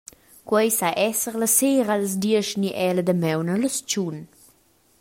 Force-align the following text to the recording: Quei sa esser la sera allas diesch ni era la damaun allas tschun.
Quei 0.49 0.67
sa 0.79 0.89
esser 1.09 1.35
la 1.41 1.49
sera 1.57 1.91
allas 1.93 2.15
diesch 2.23 2.53
ni 2.61 2.69
era 2.87 2.95
la 2.95 3.03
damaun 3.07 3.51
allas 3.55 3.75
tschun. 3.89 4.17